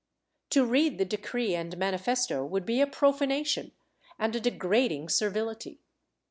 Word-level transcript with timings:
To 0.49 0.65
read 0.65 0.97
the 0.97 1.05
decree 1.05 1.53
and 1.53 1.77
manifesto 1.77 2.43
would 2.43 2.65
be 2.65 2.81
a 2.81 2.87
profanation 2.87 3.71
and 4.17 4.35
a 4.35 4.39
degrading 4.39 5.09
servility. 5.09 5.77